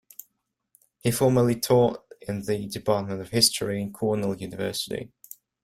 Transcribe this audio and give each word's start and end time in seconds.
He 0.97 1.11
formerly 1.11 1.59
taught 1.59 2.03
in 2.27 2.41
the 2.41 2.65
Department 2.67 3.21
of 3.21 3.29
History 3.29 3.83
at 3.83 3.93
Cornell 3.93 4.33
University. 4.35 5.11